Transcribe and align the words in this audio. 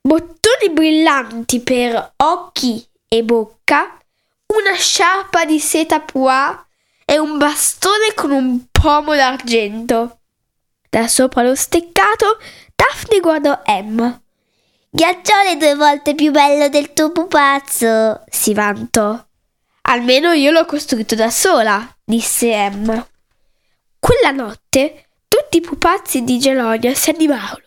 bottoni 0.00 0.70
brillanti 0.70 1.60
per 1.60 2.14
occhi 2.16 2.86
e 3.08 3.22
bocca, 3.22 3.98
una 4.46 4.74
sciarpa 4.74 5.44
di 5.44 5.58
seta 5.58 6.00
pois 6.00 6.62
e 7.04 7.18
un 7.18 7.36
bastone 7.38 8.14
con 8.14 8.30
un 8.30 8.66
pomo 8.70 9.14
d'argento. 9.14 10.20
Da 10.88 11.08
sopra 11.08 11.42
lo 11.42 11.54
steccato, 11.54 12.38
Daphne 12.86 13.20
guardò 13.20 13.62
Emma. 13.64 14.20
Ghiacciolo 14.90 15.48
è 15.48 15.56
due 15.56 15.74
volte 15.74 16.14
più 16.14 16.30
bello 16.30 16.68
del 16.68 16.92
tuo 16.92 17.12
pupazzo, 17.12 18.24
si 18.28 18.52
vantò. 18.52 19.18
Almeno 19.82 20.32
io 20.32 20.50
l'ho 20.50 20.66
costruito 20.66 21.14
da 21.14 21.30
sola, 21.30 21.96
disse 22.04 22.52
Emma. 22.52 23.06
Quella 23.98 24.32
notte 24.32 25.06
tutti 25.28 25.56
i 25.56 25.60
pupazzi 25.62 26.24
di 26.24 26.38
Gelonia 26.38 26.94
si 26.94 27.08
animarono. 27.08 27.64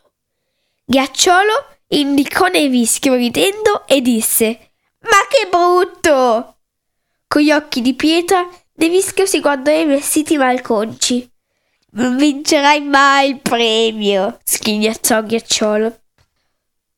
Ghiacciolo 0.85 1.65
indicò 1.87 2.45
Nevischio 2.45 3.15
ridendo 3.15 3.87
e 3.87 4.01
disse: 4.01 4.71
Ma 4.99 5.17
che 5.27 5.47
brutto! 5.49 6.57
Con 7.27 7.41
gli 7.41 7.51
occhi 7.51 7.81
di 7.81 7.95
pietra, 7.95 8.47
Nevischio 8.75 9.25
si 9.25 9.39
guardò 9.39 9.71
i 9.71 9.85
vestiti 9.85 10.37
malconci. 10.37 11.27
Non 11.91 12.17
vincerai 12.17 12.81
mai 12.81 13.29
il 13.29 13.39
premio, 13.39 14.39
sghignazzò 14.43 15.23
Ghiacciolo. 15.23 16.01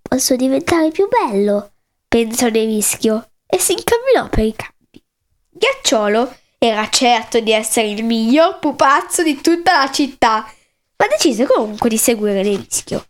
Posso 0.01 0.35
diventare 0.35 0.89
più 0.89 1.07
bello, 1.07 1.73
pensò 2.07 2.47
Nevischio 2.47 3.29
e 3.45 3.59
si 3.59 3.73
incamminò 3.73 4.27
per 4.29 4.45
i 4.45 4.55
campi. 4.55 5.03
Ghiacciolo 5.51 6.35
era 6.57 6.89
certo 6.89 7.39
di 7.39 7.51
essere 7.51 7.89
il 7.89 8.03
miglior 8.03 8.57
pupazzo 8.57 9.21
di 9.21 9.39
tutta 9.39 9.77
la 9.77 9.91
città, 9.91 10.51
ma 10.97 11.07
decise 11.07 11.45
comunque 11.45 11.87
di 11.87 11.97
seguire 11.97 12.41
Nevischio. 12.41 13.05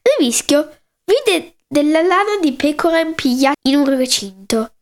Nevischio 0.00 0.78
vide 1.04 1.56
della 1.66 2.02
lana 2.02 2.38
di 2.40 2.52
pecora 2.52 3.00
impigliata 3.00 3.58
in 3.62 3.76
un 3.76 3.96
recinto. 3.96 4.74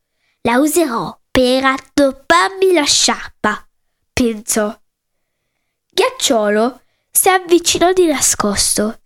La 0.43 0.59
userò 0.59 1.19
per 1.31 1.63
raddopparmi 1.63 2.73
la 2.73 2.85
sciarpa, 2.85 3.67
pensò. 4.13 4.79
Ghiacciolo 5.95 6.81
si 7.11 7.29
avvicinò 7.29 7.93
di 7.93 8.07
nascosto. 8.07 9.01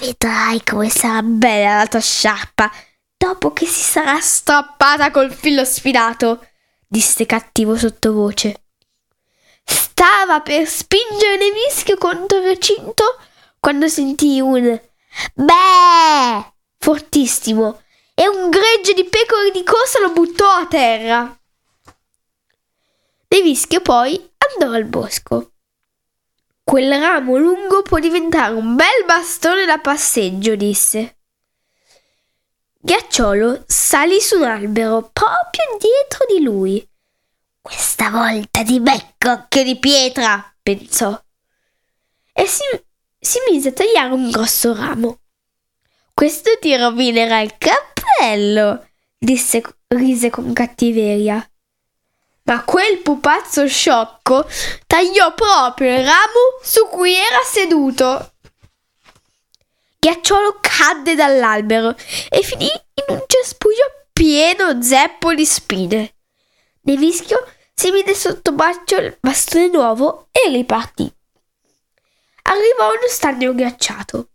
Vedrai 0.00 0.64
come 0.64 0.88
sarà 0.88 1.22
bella 1.22 1.76
la 1.76 1.86
tua 1.86 2.00
sciarpa 2.00 2.72
dopo 3.16 3.52
che 3.52 3.66
si 3.66 3.84
sarà 3.84 4.20
strappata 4.20 5.12
col 5.12 5.32
filo 5.32 5.64
sfilato, 5.64 6.44
disse 6.88 7.24
cattivo 7.24 7.76
sottovoce. 7.76 8.62
Stava 9.62 10.40
per 10.40 10.66
spingere 10.66 11.36
Nevischio 11.36 11.96
contro 11.96 12.38
il 12.38 12.46
recinto 12.46 13.04
quando 13.60 13.86
sentì 13.86 14.40
un 14.40 14.80
beh 15.34 16.52
fortissimo 16.78 17.80
e 18.14 18.26
un 18.26 18.50
gregge 18.50 18.92
di 18.94 19.04
pecore 19.04 19.52
di 19.52 19.62
corsa 19.62 20.00
lo 20.00 20.10
buttò 20.10 20.50
a 20.50 20.66
terra. 20.66 21.40
Nevischio 23.28 23.80
poi 23.82 24.32
andò 24.38 24.74
al 24.74 24.84
bosco. 24.84 25.52
Quel 26.68 27.00
ramo 27.00 27.38
lungo 27.38 27.80
può 27.80 27.98
diventare 27.98 28.52
un 28.52 28.76
bel 28.76 29.06
bastone 29.06 29.64
da 29.64 29.78
passeggio, 29.78 30.54
disse. 30.54 31.16
Ghiacciolo 32.78 33.64
salì 33.66 34.20
su 34.20 34.36
un 34.36 34.42
albero 34.42 35.08
proprio 35.10 35.64
dietro 35.78 36.26
di 36.28 36.42
lui. 36.42 36.86
Questa 37.62 38.10
volta 38.10 38.62
ti 38.62 38.80
becco, 38.80 39.30
occhio 39.30 39.62
di 39.62 39.78
pietra, 39.78 40.54
pensò. 40.62 41.18
E 42.34 42.46
si, 42.46 42.64
si 43.18 43.38
mise 43.50 43.70
a 43.70 43.72
tagliare 43.72 44.12
un 44.12 44.30
grosso 44.30 44.74
ramo. 44.74 45.20
Questo 46.12 46.50
ti 46.60 46.76
rovinerà 46.76 47.40
il 47.40 47.56
cappello, 47.56 48.86
disse 49.16 49.62
rise 49.86 50.28
con 50.28 50.52
cattiveria 50.52 51.50
ma 52.48 52.64
quel 52.64 52.98
pupazzo 52.98 53.68
sciocco 53.68 54.46
tagliò 54.86 55.34
proprio 55.34 55.98
il 55.98 56.04
ramo 56.04 56.58
su 56.62 56.86
cui 56.86 57.12
era 57.12 57.42
seduto. 57.44 58.32
Ghiacciolo 59.98 60.58
cadde 60.60 61.14
dall'albero 61.14 61.94
e 62.30 62.42
finì 62.42 62.64
in 62.64 63.04
un 63.08 63.22
cespuglio 63.26 64.06
pieno 64.14 64.80
zeppo 64.80 65.34
di 65.34 65.44
spine. 65.44 66.14
Nevischio 66.82 67.46
si 67.74 67.90
vide 67.90 68.14
sotto 68.14 68.52
braccio 68.52 68.96
il 68.96 69.18
bastone 69.20 69.68
nuovo 69.68 70.28
e 70.32 70.48
ripartì. 70.48 71.12
Arrivò 72.44 72.84
a 72.84 72.92
uno 72.92 73.08
stagno 73.08 73.54
ghiacciato. 73.54 74.28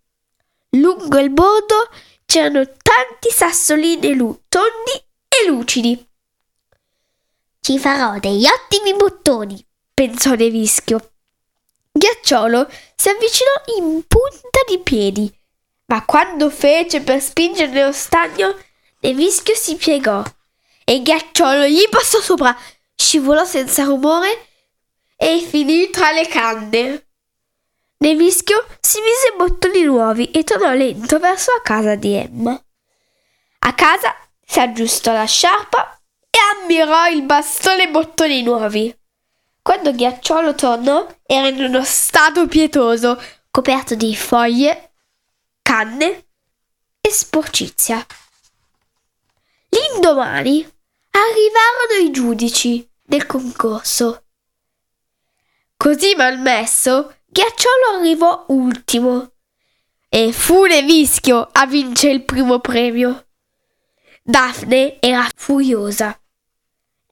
Lungo 0.77 1.17
il 1.17 1.31
bordo 1.31 1.89
c'erano 2.25 2.63
tanti 2.63 3.31
sassolini 3.31 4.15
tondi 4.47 4.91
e 5.27 5.47
lucidi. 5.47 6.11
Ci 7.65 7.79
farò 7.79 8.19
degli 8.19 8.45
ottimi 8.45 8.93
bottoni, 8.93 9.65
pensò 9.93 10.33
Nevischio. 10.33 11.11
Ghiacciolo 11.93 12.69
si 12.93 13.07
avvicinò 13.07 13.51
in 13.77 14.03
punta 14.05 14.59
di 14.67 14.79
piedi, 14.79 15.33
ma 15.85 16.03
quando 16.03 16.49
fece 16.49 16.99
per 16.99 17.21
spingere 17.21 17.85
lo 17.85 17.93
stagno, 17.93 18.53
Nevischio 18.99 19.55
si 19.55 19.77
piegò 19.77 20.21
e 20.83 21.01
Ghiacciolo 21.01 21.63
gli 21.67 21.87
passò 21.89 22.19
sopra, 22.19 22.53
scivolò 22.95 23.45
senza 23.45 23.85
rumore 23.85 24.45
e 25.15 25.39
finì 25.39 25.89
tra 25.89 26.11
le 26.11 26.27
canne. 26.27 27.05
Nevischio 27.99 28.65
si 28.81 28.99
mise 28.99 29.35
bottoni 29.37 29.83
nuovi 29.83 30.31
e 30.31 30.43
tornò 30.43 30.73
lento 30.73 31.17
verso 31.17 31.53
la 31.53 31.61
casa 31.61 31.95
di 31.95 32.11
Emma. 32.11 32.61
A 33.59 33.73
casa 33.73 34.13
si 34.45 34.59
aggiustò 34.59 35.13
la 35.13 35.23
sciarpa 35.23 36.01
e 36.33 36.37
ammirò 36.55 37.07
il 37.09 37.21
bastone 37.21 37.83
e 37.83 37.89
bottoni 37.89 38.41
nuovi. 38.41 38.97
Quando 39.61 39.93
Ghiacciolo 39.93 40.55
tornò 40.55 41.07
era 41.21 41.47
in 41.47 41.61
uno 41.61 41.83
stato 41.83 42.47
pietoso, 42.47 43.21
coperto 43.51 43.93
di 43.93 44.15
foglie, 44.15 44.93
canne 45.61 46.25
sporcizia. 47.13 48.03
L'indomani 49.69 50.67
arrivarono 51.11 52.07
i 52.07 52.11
giudici 52.11 52.89
del 53.03 53.27
concorso. 53.27 54.23
Così 55.77 56.15
malmesso, 56.15 57.17
Ghiacciolo 57.27 57.97
arrivò 57.97 58.45
ultimo 58.47 59.33
e 60.09 60.31
fu 60.31 60.65
Nevischio 60.65 61.47
a 61.51 61.65
vincere 61.67 62.13
il 62.13 62.23
primo 62.23 62.59
premio. 62.59 63.27
Daphne 64.23 64.99
era 64.99 65.27
furiosa. 65.35 66.17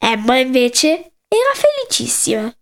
Emma 0.04 0.40
invece 0.40 0.88
era 1.28 1.54
felicissima, 1.54 2.54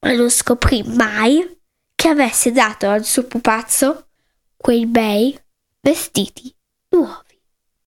ma 0.00 0.12
non 0.12 0.30
scoprì 0.30 0.84
mai 0.84 1.58
che 1.96 2.08
avesse 2.08 2.52
dato 2.52 2.88
al 2.88 3.04
suo 3.04 3.24
pupazzo 3.24 4.06
quei 4.56 4.86
bei 4.86 5.36
vestiti 5.80 6.54
nuovi. 6.90 7.29